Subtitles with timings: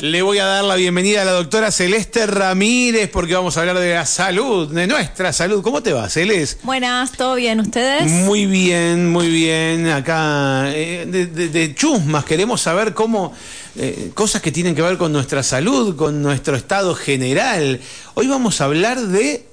[0.00, 3.78] Le voy a dar la bienvenida a la doctora Celeste Ramírez porque vamos a hablar
[3.80, 5.60] de la salud, de nuestra salud.
[5.60, 6.60] ¿Cómo te va, Celeste?
[6.62, 7.58] Buenas, ¿todo bien?
[7.58, 8.04] ¿Ustedes?
[8.08, 9.88] Muy bien, muy bien.
[9.88, 13.34] Acá eh, de, de- de chusmas queremos saber cómo
[13.76, 17.80] eh, cosas que tienen que ver con nuestra salud, con nuestro estado general.
[18.14, 19.47] Hoy vamos a hablar de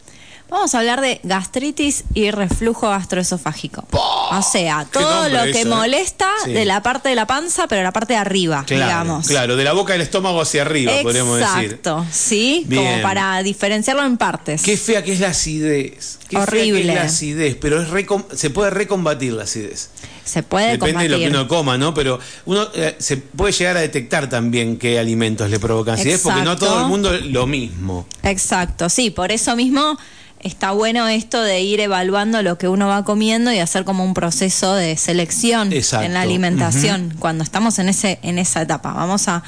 [0.47, 3.83] Vamos a hablar de gastritis y reflujo gastroesofágico.
[3.91, 5.65] O sea, todo lo que eso, ¿eh?
[5.65, 6.51] molesta Sí.
[6.53, 9.27] de la parte de la panza, pero la parte de arriba, claro, digamos.
[9.27, 11.63] claro, de la boca del estómago hacia arriba, podríamos decir.
[11.63, 12.83] Exacto, sí, Bien.
[12.85, 14.61] como para diferenciarlo en partes.
[14.61, 16.19] Qué fea que es la acidez.
[16.29, 16.79] Qué fea que Horrible.
[16.89, 19.89] es la acidez, pero es recom- se puede recombatir la acidez.
[20.23, 21.11] Se puede Depende combatir.
[21.11, 21.93] de lo que uno coma, ¿no?
[21.93, 26.41] Pero uno eh, se puede llegar a detectar también qué alimentos le provocan acidez, porque
[26.41, 28.07] no a todo el mundo lo mismo.
[28.23, 29.97] Exacto, sí, por eso mismo
[30.45, 34.13] está bueno esto de ir evaluando lo que uno va comiendo y hacer como un
[34.13, 36.05] proceso de selección Exacto.
[36.05, 38.93] en la alimentación cuando estamos en ese en esa etapa.
[38.93, 39.43] Vamos a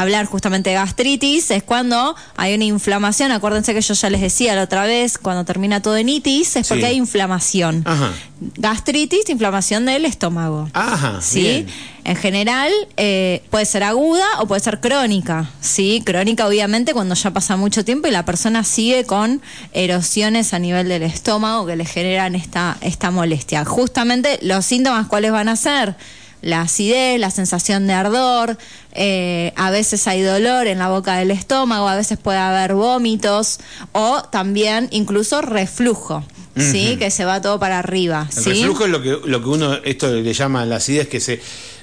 [0.00, 4.54] hablar justamente de gastritis, es cuando hay una inflamación, acuérdense que yo ya les decía
[4.54, 6.86] la otra vez, cuando termina todo en itis es porque Sí.
[6.88, 7.82] hay inflamación.
[7.86, 8.12] Ajá.
[8.56, 10.68] Gastritis, inflamación del estómago.
[10.72, 11.40] Ajá, ¿sí?
[11.40, 11.66] bien.
[12.04, 16.02] En general eh, puede ser aguda o puede ser crónica, ¿sí?
[16.04, 19.40] Crónica obviamente cuando ya pasa mucho tiempo y la persona sigue con
[19.72, 23.64] erosiones a nivel del estómago que le generan esta, esta molestia.
[23.64, 25.94] Justamente los síntomas cuáles van a ser
[26.42, 28.58] la acidez, la sensación de ardor,
[28.92, 33.60] eh, a veces hay dolor en la boca del estómago, a veces puede haber vómitos
[33.92, 36.24] o también incluso reflujo,
[36.56, 36.96] ¿sí?
[36.98, 38.50] Que se va todo para arriba, El ¿sí?
[38.50, 41.40] reflujo es lo que, lo que uno, esto le llama la acidez, que se,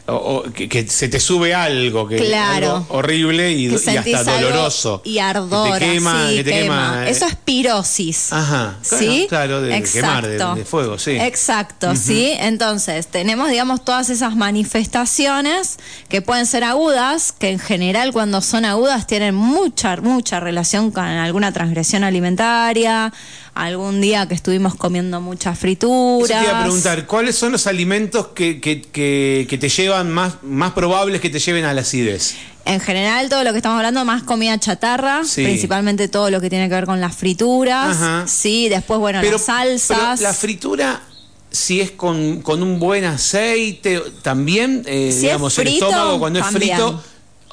[0.10, 2.78] o- o que, que se te sube algo, que Claro.
[2.78, 5.02] algo horrible y, que y hasta doloroso.
[5.06, 6.90] y ardor, Que te quema, que te quema.
[6.92, 7.10] quema.
[7.10, 8.34] Eso es pirosis.
[8.34, 9.26] Ajá, claro, ¿Sí?
[9.30, 11.12] claro, de quemar, de- de fuego, sí.
[11.12, 12.32] Exacto, sí.
[12.40, 15.78] Entonces, tenemos, digamos, todas esas manifestaciones
[16.10, 21.04] que pueden ser agudas, que en general cuando son agudas tienen mucha, mucha relación con
[21.06, 23.14] alguna transgresión alimentaria,
[23.54, 26.42] algún día que estuvimos comiendo muchas Eso frituras.
[26.44, 30.36] te iba a preguntar, ¿cuáles son los alimentos que, que, que, que te llevan más,
[30.44, 32.36] más probables que te lleven a la acidez?
[32.66, 35.44] En general, todo lo que estamos hablando, más comida chatarra, Sí.
[35.44, 38.26] principalmente todo lo que tiene que ver con las frituras, Ajá.
[38.28, 39.98] sí, después, bueno, las salsas.
[40.20, 41.02] pero la fritura,
[41.50, 46.46] si es con, con un buen aceite, también, eh, Si digamos, el estómago cuando es
[46.46, 46.78] también.
[46.78, 47.04] frito,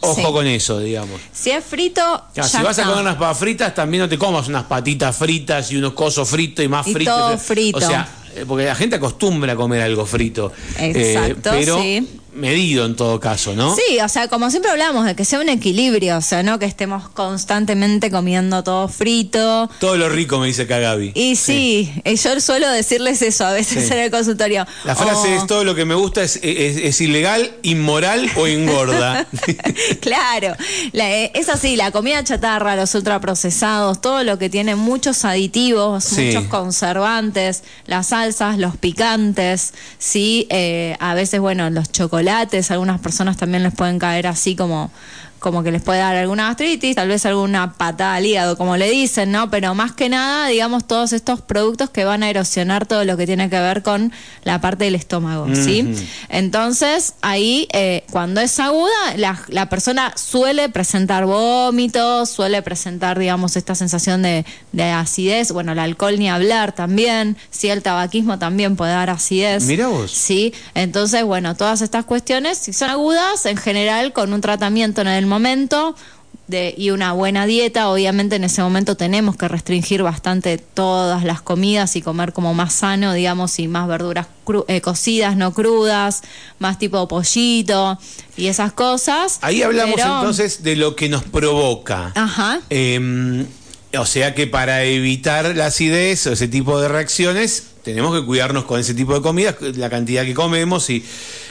[0.01, 0.23] ojo Sí.
[0.23, 1.21] con eso, digamos.
[1.33, 4.49] si es frito, ya si vas a comer unas papas fritas, también no te comas
[4.49, 7.15] unas patitas fritas y unos cosos fritos y más Y fritos.
[7.17, 7.79] todo frito.
[7.79, 10.53] O sea, eh, porque la gente acostumbra a comer algo frito.
[10.79, 12.21] Eh, Exacto, pero sí.
[12.37, 13.75] Medido en todo caso, ¿no?
[13.75, 16.67] Sí, o sea, como siempre hablamos, de que sea un equilibrio, o sea, no que
[16.67, 19.69] estemos constantemente comiendo todo frito.
[19.81, 21.13] Todo lo rico, me dice acá Gaby.
[21.15, 23.93] Y sí, eh, yo suelo decirles eso a veces Sí.
[23.93, 24.67] en el consultorio.
[24.85, 28.47] La frase O- es todo lo que me gusta es, es- es ilegal, inmoral o
[28.47, 29.27] engorda.
[30.01, 30.55] claro,
[30.93, 36.05] la- eh, es así, la comida chatarra, los ultraprocesados, todo lo que tiene muchos aditivos,
[36.05, 36.27] Sí.
[36.27, 42.26] muchos conservantes, las salsas, los picantes, sí, Eh, a veces, bueno, los chocolates,
[42.71, 44.91] algunas personas también les pueden caer así como
[45.47, 48.91] como que les puede dar alguna gastritis, tal vez alguna patada al hígado, como le
[48.91, 49.49] dicen, ¿no?
[49.49, 53.27] Pero más que nada, digamos, todos estos productos que van a erosionar todo lo que
[53.27, 54.13] tiene que ver con
[54.43, 55.95] la parte del estómago, ¿sí?
[56.31, 63.55] Entonces, ahí, eh, cuando es aguda, la, la persona suele presentar vómitos, suele presentar, digamos,
[63.55, 65.53] esta sensación de, de acidez.
[65.53, 69.63] Bueno, el alcohol ni hablar también, sí, el tabaquismo también puede dar acidez.
[69.63, 70.11] Mirá vos.
[70.11, 75.07] Sí, entonces, bueno, todas estas cuestiones, si son agudas, en general, con un tratamiento en
[75.07, 75.36] el momento
[76.49, 81.41] de, y una buena dieta, obviamente en ese momento tenemos que restringir bastante todas las
[81.43, 86.23] comidas y comer como más sano, digamos, y más verduras cru- eh, cocidas, no crudas,
[86.61, 87.99] más tipo pollito
[88.37, 89.39] y esas cosas.
[89.43, 92.13] Ahí hablamos Pero- entonces de lo que nos provoca.
[92.15, 92.61] Ajá.
[92.71, 93.45] Eh,
[93.99, 98.65] o sea que para evitar la acidez o ese tipo de reacciones, tenemos que cuidarnos
[98.67, 101.05] con ese tipo de comidas, la cantidad que comemos y,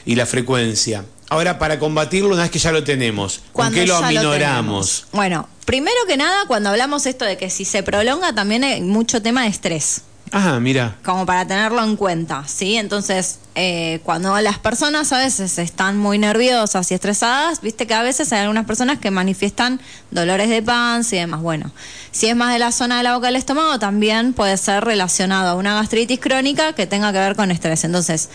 [0.06, 1.04] y la frecuencia.
[1.30, 5.08] Ahora, para combatirlo, una vez que ya lo tenemos, ¿con qué lo aminoramos?
[5.12, 9.22] bueno, primero que nada, cuando hablamos esto de que si se prolonga, también hay mucho
[9.22, 10.04] tema de estrés.
[10.32, 10.96] Ajá, mira.
[11.06, 12.76] como para tenerlo en cuenta, ¿sí?
[12.76, 18.02] Entonces, eh, cuando las personas a veces están muy nerviosas y estresadas, viste que a
[18.02, 19.80] veces hay algunas personas que manifiestan
[20.12, 21.42] dolores de panza y demás.
[21.42, 21.72] Bueno,
[22.12, 25.52] si es más de la zona de la boca del estómago, también puede ser relacionado
[25.52, 27.84] a una gastritis crónica que tenga que ver con estrés.
[27.84, 28.30] Entonces,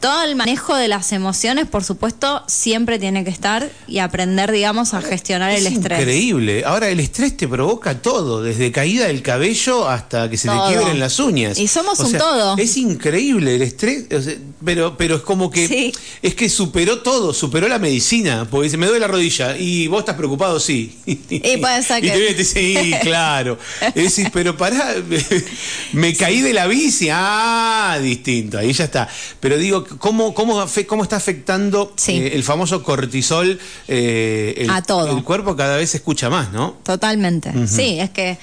[0.00, 4.92] todo el manejo de las emociones, por supuesto, siempre tiene que estar y aprender, digamos,
[4.92, 5.98] a gestionar es el estrés.
[6.00, 6.62] Increíble.
[6.66, 10.68] Ahora, el estrés te provoca todo, desde caída del cabello hasta que se Todo.
[10.68, 11.58] te quiebren las uñas.
[11.58, 12.56] Y somos O un sea, todo.
[12.58, 15.92] Es increíble el estrés, o sea, pero, pero es como que Sí.
[16.20, 20.00] es que superó todo, superó la medicina, porque dice, me duele la rodilla y vos
[20.00, 20.98] estás preocupado, sí.
[21.06, 21.16] Y
[21.56, 23.58] puede ser que- y te dice, sí, claro.
[23.80, 24.94] Es decir, pero pará,
[25.92, 29.08] me caí de la bici, ah, distinto, ahí ya está.
[29.40, 32.12] Pero digo, ¿cómo, cómo, cómo está afectando Sí.
[32.12, 33.58] eh, el famoso cortisol?
[33.88, 35.16] eh, el, A todo.
[35.16, 36.76] El cuerpo cada vez se escucha más, ¿no?
[36.82, 37.66] Totalmente.
[37.66, 38.38] Sí, es que,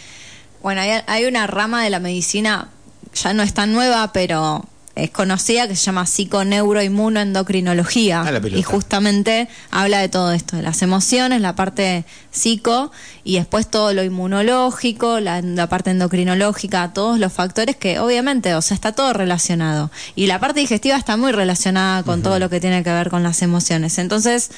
[0.62, 2.70] bueno, hay, hay una rama de la medicina,
[3.14, 4.66] ya no es tan nueva, pero
[4.96, 8.22] es conocida, que se llama psiconeuroinmunoendocrinología.
[8.22, 12.92] Ah, y justamente habla de todo esto, de las emociones, la parte psico,
[13.24, 18.62] y después todo lo inmunológico, la, la parte endocrinológica, todos los factores que obviamente, o
[18.62, 19.92] sea, está todo relacionado.
[20.16, 23.24] Y la parte digestiva está muy relacionada con todo lo que tiene que ver con
[23.24, 23.98] las emociones.
[23.98, 24.52] Entonces,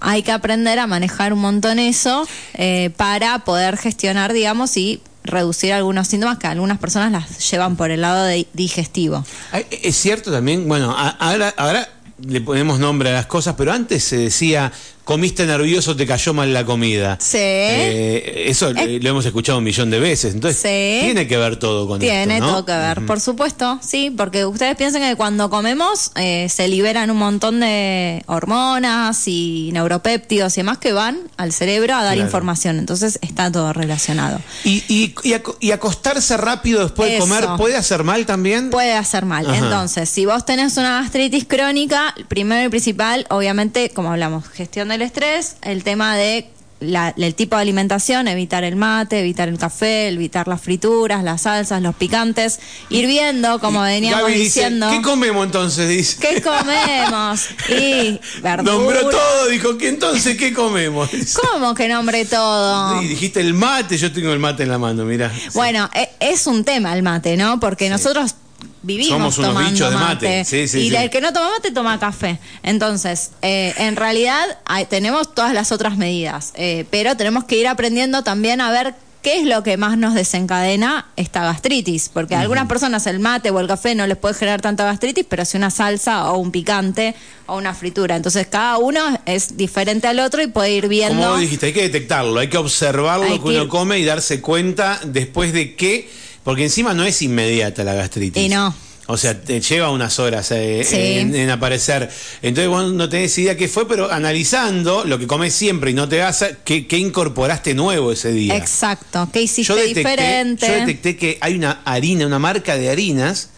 [0.00, 5.72] hay que aprender a manejar un montón eso eh, para poder gestionar, digamos, y reducir
[5.72, 9.24] algunos síntomas que algunas personas las llevan por el lado de- digestivo.
[9.52, 11.88] Ay, Es cierto también, bueno, ahora
[12.22, 14.70] le ponemos nombre a las cosas, pero antes se decía,
[15.04, 17.18] comiste nervioso, te cayó mal la comida.
[17.20, 17.38] Sí.
[17.40, 21.04] Eh, eso eh, lo hemos escuchado un millón de veces, entonces Sí.
[21.04, 22.52] tiene que ver todo con Tiene esto, ¿no?
[22.52, 27.10] todo que ver, por supuesto, sí, porque ustedes piensan que cuando comemos eh, se liberan
[27.10, 32.26] un montón de hormonas y neuropéptidos y demás que van al cerebro a dar Claro.
[32.28, 34.40] información, entonces está todo relacionado.
[34.64, 38.70] Y, y, y aco- y acostarse rápido después de comer, ¿puede hacer mal también?
[38.70, 39.46] Puede hacer mal.
[39.46, 39.56] Ajá.
[39.58, 45.02] Entonces, si vos tenés una gastritis crónica, primero y principal, obviamente, como hablamos, gestión del
[45.02, 46.50] estrés, el tema de
[46.82, 51.42] la- el tipo de alimentación, evitar el mate, evitar el café, evitar las frituras, las
[51.42, 52.58] salsas, los picantes,
[52.88, 55.88] ir viendo, como veníamos Gaby dice, diciendo, ¿qué comemos entonces?
[55.90, 56.16] Dice.
[56.20, 57.48] ¿qué comemos?
[57.68, 58.18] Y.
[58.62, 61.10] Nombró todo, dijo, ¿qué entonces qué comemos?
[61.52, 63.02] ¿Cómo que nombre todo?
[63.02, 65.30] Y dijiste el mate, yo tengo el mate en la mano, mira.
[65.52, 67.60] Bueno, e- es un tema el mate, ¿no?
[67.60, 68.34] Porque nosotros
[68.82, 70.44] vivimos Somos unos tomando bichos de mate.
[70.44, 70.96] Sí, sí, y sí.
[70.96, 72.38] el que no toma mate toma café.
[72.62, 77.68] Entonces, eh, en realidad hay- tenemos todas las otras medidas, eh, pero tenemos que ir
[77.68, 82.40] aprendiendo también a ver qué es lo que más nos desencadena esta gastritis, porque a
[82.40, 85.58] algunas personas el mate o el café no les puede generar tanta gastritis, pero si
[85.58, 88.16] una salsa o un picante o una fritura.
[88.16, 91.22] Entonces, cada uno es diferente al otro y puede ir viendo.
[91.22, 94.40] Como dijiste, hay que detectarlo, hay que observar Hay lo que uno come y darse
[94.40, 96.08] cuenta después de qué,
[96.50, 98.42] porque encima no es inmediata la gastritis.
[98.42, 98.74] Y no.
[99.06, 100.96] O sea, te lleva unas horas eh, Sí.
[100.96, 102.10] en, en aparecer.
[102.42, 106.08] Entonces vos no tenés idea qué fue, pero analizando lo que comes siempre y no
[106.08, 108.56] te vas a, ¿qué, qué incorporaste nuevo ese día?
[108.56, 110.66] Exacto, ¿qué hiciste yo detecté, diferente?
[110.66, 113.50] yo detecté que hay una harina, una marca de harinas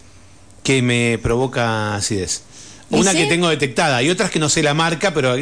[0.63, 2.43] que me provoca acidez.
[2.91, 3.17] ¿Y Una sí?
[3.19, 5.35] que tengo detectada y otras que no sé la marca, pero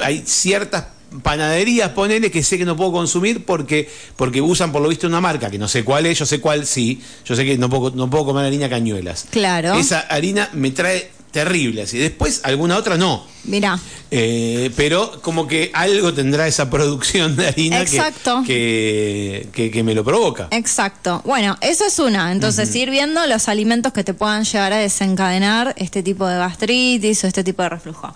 [0.00, 0.84] hay ciertas
[1.22, 5.20] panaderías, ponele, que sé que no puedo consumir porque, porque usan por lo visto una
[5.20, 7.90] marca que no sé cuál es, yo sé cuál sí, yo sé que no puedo,
[7.96, 9.26] no puedo comer harina cañuelas.
[9.30, 9.74] Claro.
[9.74, 11.96] Esa harina me trae terrible así.
[11.96, 13.24] Después alguna otra no.
[13.44, 13.78] Mira,
[14.10, 18.42] Eh, pero como que algo tendrá esa producción de harina que- Exacto.
[18.44, 20.48] Que, que, que me lo provoca.
[20.50, 21.22] exacto.
[21.24, 22.32] Bueno, eso es una.
[22.32, 27.22] Entonces, ir viendo los alimentos que te puedan llegar a desencadenar este tipo de gastritis
[27.22, 28.12] o este tipo de reflujo.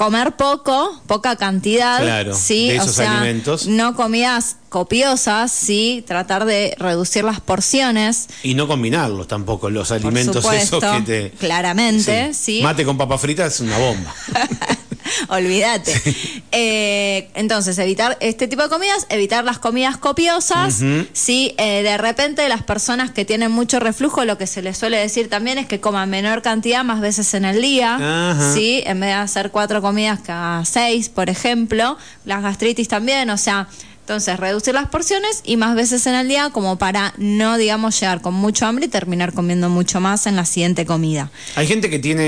[0.00, 3.66] Comer poco, poca cantidad, Claro, sí, de o esos sea, alimentos.
[3.66, 8.28] no comidas copiosas, sí, tratar de reducir las porciones.
[8.42, 11.30] Y no combinarlos tampoco, los alimentos supuesto, esos que te.
[11.32, 12.60] claramente, sí.
[12.62, 14.14] Mate con papa frita es una bomba.
[15.28, 15.94] Olvídate.
[16.52, 20.82] Eh, entonces, evitar este tipo de comidas, evitar las comidas copiosas.
[20.82, 25.28] Eh, de repente las personas que tienen mucho reflujo, lo que se les suele decir
[25.28, 28.36] también es que coman menor cantidad más veces en el día.
[28.54, 31.96] Sí, en vez de hacer cuatro comidas cada seis, por ejemplo.
[32.24, 33.68] Las gastritis también, o sea.
[34.10, 38.20] Entonces, reducir las porciones y más veces en el día como para no, digamos, llegar
[38.20, 41.30] con mucho hambre y terminar comiendo mucho más en la siguiente comida.
[41.54, 42.22] Hay gente que tiene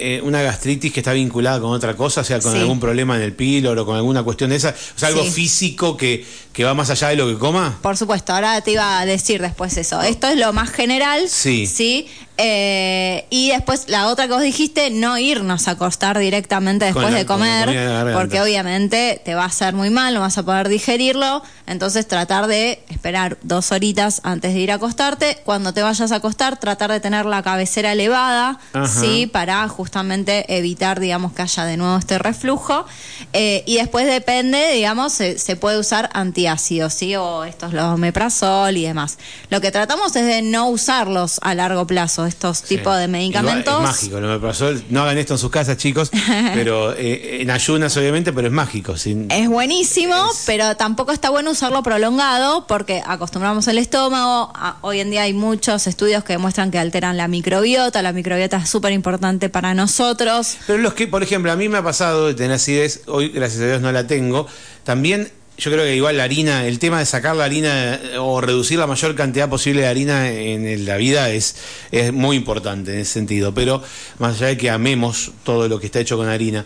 [0.00, 2.58] eh, una gastritis que está vinculada con otra cosa, o sea, con Sí.
[2.58, 5.30] algún problema en el píloro, con alguna cuestión de esa, o sea, algo Sí.
[5.30, 7.78] físico que, que va más allá de lo que coma.
[7.82, 10.02] Por supuesto, ahora te iba a decir después eso.
[10.02, 11.28] Esto es lo más general.
[11.28, 11.68] Sí.
[11.68, 12.08] Sí.
[12.40, 17.18] Eh, y después la otra que vos dijiste, no irnos a acostar directamente después la-
[17.18, 21.27] de comer, porque obviamente te va a hacer muy mal, no vas a poder digerirlo.
[21.66, 25.38] Entonces tratar de esperar dos horitas antes de ir a acostarte.
[25.44, 28.86] Cuando te vayas a acostar, tratar de tener la cabecera elevada, Ajá.
[28.86, 32.86] sí, para justamente evitar, digamos, que haya de nuevo este reflujo.
[33.32, 37.16] Eh, y después depende, digamos, se, se puede usar antiácidos, ¿sí?
[37.16, 39.18] O estos, los omeprazol y demás.
[39.50, 43.74] Lo que tratamos es de no usarlos a largo plazo, estos tipos de medicamentos.
[43.74, 46.10] es mágico, lo pasó, no hagan esto en sus casas, chicos,
[46.54, 48.94] pero eh, en ayunas obviamente, pero es mágico.
[48.94, 50.14] es buenísimo,
[50.46, 54.52] pero tampoco está bueno usarlo prolongado porque acostumbramos el estómago.
[54.82, 58.68] hoy en día hay muchos estudios que demuestran que alteran la microbiota, la microbiota es
[58.68, 60.58] súper importante para nosotros.
[60.68, 63.62] Pero los que, por ejemplo, a mí me ha pasado de tener acidez, hoy gracias
[63.62, 64.46] a Dios no la tengo,
[64.84, 68.40] también yo creo que igual la harina, el tema de sacar la harina eh, o
[68.40, 71.56] reducir la mayor cantidad posible de harina en la vida es,
[71.90, 73.52] es muy importante en ese sentido.
[73.54, 73.82] Pero
[74.20, 76.64] más allá de que amemos todo lo que está hecho con harina.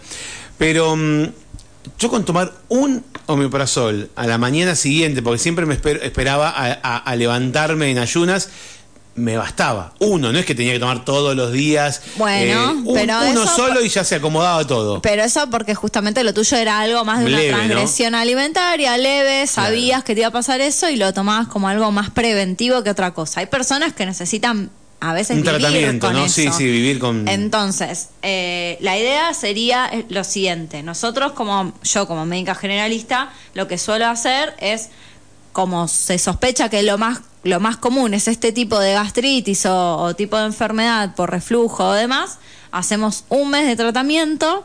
[0.58, 1.24] Pero mm,
[1.98, 7.90] yo con tomar un omeprazol a la mañana siguiente, porque siempre me esperaba a levantarme
[7.90, 8.48] en ayunas,
[9.14, 9.92] me bastaba.
[9.98, 12.02] Uno, no es que tenía que tomar todos los días.
[12.16, 15.02] Bueno, eh, pero uno solo y ya se acomodaba todo.
[15.02, 20.02] Pero eso porque justamente lo tuyo era algo más de una transgresión alimentaria, leve, sabías
[20.04, 23.12] que te iba a pasar eso y lo tomabas como algo más preventivo que otra
[23.12, 23.40] cosa.
[23.40, 24.70] Hay personas que necesitan
[25.02, 26.28] a veces un tratamiento, ¿no?
[26.28, 27.26] Sí, sí, vivir con.
[27.26, 33.78] Entonces, eh, la idea sería lo siguiente: nosotros, como yo, como médica generalista, lo que
[33.78, 34.90] suelo hacer es
[35.52, 40.14] como se sospecha que lo más lo más común es este tipo de gastritis o,
[40.14, 42.38] tipo de enfermedad por reflujo o demás,
[42.70, 44.64] hacemos un mes de tratamiento.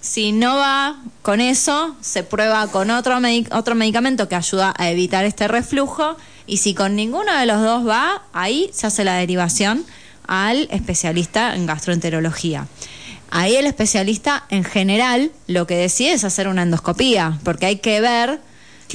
[0.00, 3.18] Si no va con eso, se prueba con otro,
[3.52, 6.16] otro medicamento que ayuda a evitar este reflujo.
[6.46, 9.84] Y si con ninguno de los dos va, ahí se hace la derivación
[10.26, 12.66] al especialista en gastroenterología.
[13.30, 18.00] Ahí el especialista en general lo que decide es hacer una endoscopía, porque hay que
[18.00, 18.40] ver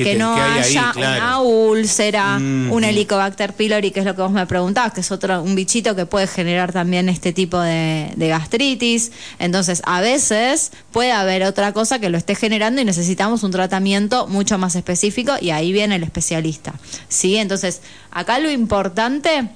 [0.03, 4.93] que no haya una úlcera, un Helicobacter pylori, que es lo que vos me preguntabas,
[4.93, 9.11] que es otro un bichito que puede generar también este tipo de, gastritis.
[9.39, 14.27] Entonces, a veces puede haber otra cosa que lo esté generando y necesitamos un tratamiento
[14.27, 16.73] mucho más específico y ahí viene el especialista.
[17.07, 17.37] ¿Sí?
[17.37, 19.49] Entonces, acá lo importante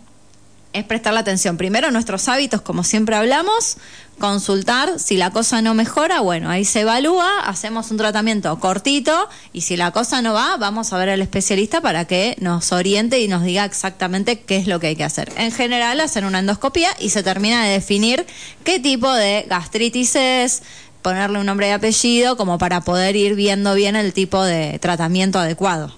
[0.73, 1.57] es prestarle atención.
[1.57, 3.77] Primero, nuestros hábitos, como siempre hablamos,
[4.19, 9.61] consultar, si la cosa no mejora, bueno, ahí se evalúa, hacemos un tratamiento cortito y
[9.61, 13.27] si la cosa no va, vamos a ver al especialista para que nos oriente y
[13.27, 15.31] nos diga exactamente qué es lo que hay que hacer.
[15.37, 18.25] En general, hacer una endoscopia y se termina de definir
[18.63, 20.63] qué tipo de gastritis es,
[21.01, 25.37] ponerle un nombre y apellido como para poder ir viendo bien el tipo de tratamiento
[25.37, 25.93] adecuado.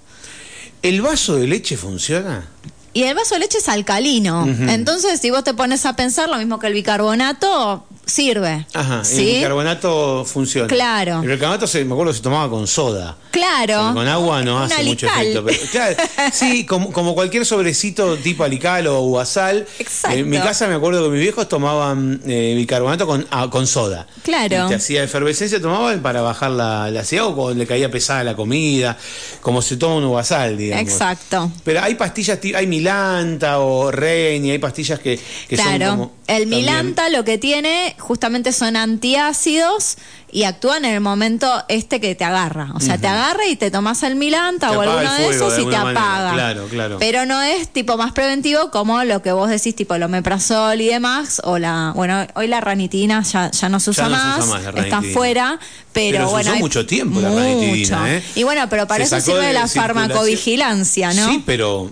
[0.82, 2.48] ¿El vaso de leche funciona?
[2.96, 4.48] Y el vaso de leche es alcalino.
[4.48, 8.66] Entonces, si vos te pones a pensar lo mismo que el bicarbonato, sirve.
[8.74, 10.68] Ajá, el bicarbonato funciona.
[10.68, 11.22] Claro.
[11.22, 13.18] El bicarbonato, se, me acuerdo, se tomaba con soda.
[13.32, 13.94] Claro.
[13.94, 15.46] con agua no hace mucho efecto.
[16.32, 19.68] sí, como, cualquier sobrecito tipo alical o guasal.
[19.78, 20.18] Exacto.
[20.18, 24.08] En mi casa me acuerdo que mis viejos tomaban eh, bicarbonato con, ah, con soda.
[24.24, 24.68] Claro.
[24.68, 28.36] te hacía efervescencia, tomaban para bajar la, la ansiedad o cuando le caía pesada la
[28.36, 28.98] comida,
[29.42, 30.92] como se toma un guasal, digamos.
[30.92, 31.52] Exacto.
[31.64, 36.16] Pero hay pastillas, hay Milanta o Reni, hay pastillas que, que son como...
[36.28, 39.98] El Milanta lo que tiene justamente son antiácidos
[40.32, 42.72] y actúan en el momento este que te agarra.
[42.76, 45.76] O sea, te agarra y te tomas el Milanta o alguno de esos y te
[45.76, 46.34] apaga.
[46.34, 46.98] Claro, claro.
[47.00, 50.88] Pero no es tipo más preventivo como lo que vos decís, tipo el omeprazol y
[50.88, 55.58] demás, o la, bueno, hoy la ranitina ya, ya no se usa, más, está fuera,
[55.94, 56.52] pero, bueno.
[56.52, 58.24] Usó mucho tiempo la ranitina, ¿eh?
[58.36, 61.30] Y bueno, pero para eso sirve la farmacovigilancia, ¿no?
[61.30, 61.92] Sí, pero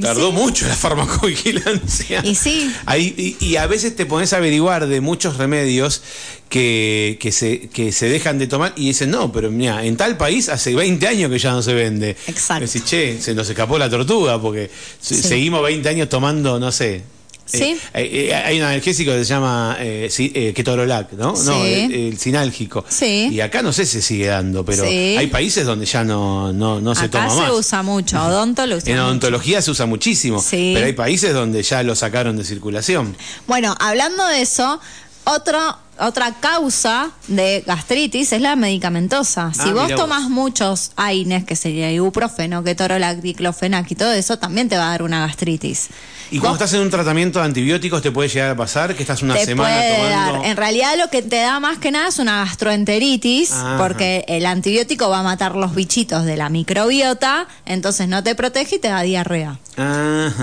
[0.00, 2.20] Tardó mucho la farmacovigilancia.
[2.24, 2.72] Y sí.
[2.86, 6.02] Ahí, y, a veces te pones a averiguar de muchos remedios
[6.48, 10.16] que, que, se, que se dejan de tomar y dicen, no, pero mira, en tal
[10.16, 12.16] país hace 20 años que ya no se vende.
[12.26, 12.66] Exacto.
[12.66, 14.70] Decís, che, se nos escapó la tortuga porque
[15.00, 17.02] seguimos 20 años tomando, no sé,
[17.46, 17.78] ¿Sí?
[17.92, 21.34] Eh, eh, hay un analgésico que se llama eh, Ketorolac, ¿no?
[21.44, 22.84] No, el, sinálgico.
[22.88, 23.28] Sí.
[23.30, 26.80] Y acá no sé si se sigue dando, pero hay países donde ya no, no,
[26.80, 27.46] no se toma más.
[27.46, 31.62] se usa mucho, odonto lo usa En odontología se usa muchísimo, pero hay países donde
[31.62, 33.16] ya lo sacaron de circulación.
[33.46, 34.80] Bueno, hablando de eso,
[35.24, 39.52] otro otra causa de gastritis es la medicamentosa.
[39.54, 44.68] Si ah, vos tomas muchos AINES, que sería ibuprofeno, ketorolac, diclofenac y todo eso, también
[44.68, 45.88] te va a dar una gastritis.
[46.30, 49.22] ¿Y cuando estás en un tratamiento de antibióticos te puede llegar a pasar que estás
[49.22, 50.44] una semana tomando?
[50.44, 55.08] En realidad lo que te da más que nada es una gastroenteritis, porque el antibiótico
[55.08, 59.02] va a matar los bichitos de la microbiota, entonces no te protege y te da
[59.02, 59.58] diarrea.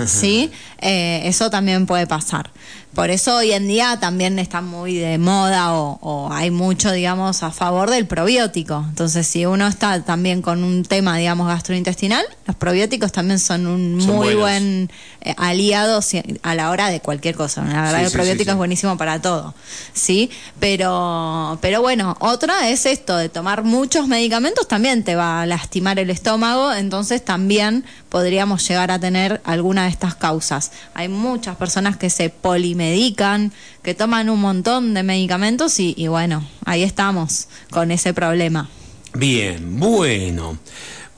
[0.06, 0.50] ¿Sí?
[0.78, 2.50] Eh, eso también puede pasar.
[2.94, 6.90] Por eso hoy en día también está muy de moda moda o, o hay mucho,
[6.92, 8.84] digamos, a favor del probiótico.
[8.88, 14.00] Entonces, si uno está también con un tema, digamos, gastrointestinal, los probióticos también son un
[14.00, 14.40] Son muy buenos.
[14.42, 14.90] buen
[15.22, 16.00] eh, aliado
[16.42, 17.62] a la hora de cualquier cosa.
[17.64, 18.50] La verdad, Sí, el probiótico sí, sí.
[18.50, 19.54] es buenísimo para todo,
[19.92, 20.30] ¿sí?
[20.60, 25.98] Pero, pero bueno, otra es esto, de tomar muchos medicamentos también te va a lastimar
[25.98, 30.70] el estómago, entonces también podríamos llegar a tener alguna de estas causas.
[30.94, 33.52] Hay muchas personas que se polimedican,
[33.82, 38.68] que toman un montón de medicamentos y, y bueno, ahí estamos con ese problema.
[39.14, 40.58] Bien, bueno.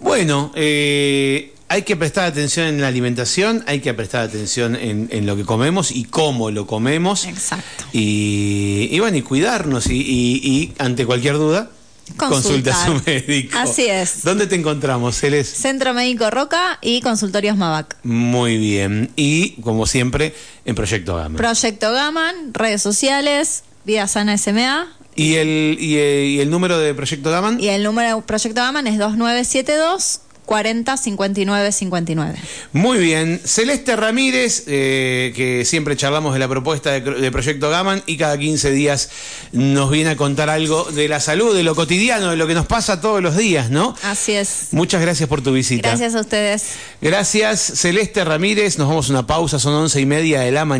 [0.00, 5.26] Bueno, eh, hay que prestar atención en la alimentación, hay que prestar atención en, en
[5.26, 7.24] lo que comemos y cómo lo comemos.
[7.26, 7.84] Exacto.
[7.92, 11.70] Y, y bueno, y cuidarnos y, y- y ante cualquier duda,
[12.16, 13.58] consulta a su médico.
[13.58, 14.22] Así es.
[14.22, 15.56] ¿Dónde te encontramos, Celeste?
[15.56, 17.96] Centro Médico Roca y Consultorios Mavac.
[18.02, 19.10] Muy bien.
[19.16, 20.34] Y como siempre,
[20.64, 21.36] en Proyecto Gama.
[21.36, 24.88] Proyecto Gaman, redes sociales, Vida Sana SMA.
[25.16, 27.60] ¿Y el, y, eh, y el número de Proyecto Gaman?
[27.60, 32.38] Y el número de Proyecto Gaman es 2972 40 59 59.
[32.72, 33.40] Muy bien.
[33.44, 38.38] Celeste Ramírez, eh, que siempre charlamos de la propuesta de, de Proyecto Gaman y cada
[38.38, 39.10] 15 días
[39.52, 42.66] nos viene a contar algo de la salud, de lo cotidiano, de lo que nos
[42.66, 43.96] pasa todos los días, ¿no?
[44.02, 44.68] Así es.
[44.72, 45.88] Muchas gracias por tu visita.
[45.88, 46.64] Gracias a ustedes.
[47.00, 48.78] Gracias, Celeste Ramírez.
[48.78, 50.74] Nos vamos a una pausa, son once y media de la mañana.